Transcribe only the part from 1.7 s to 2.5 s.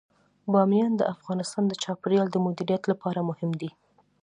چاپیریال د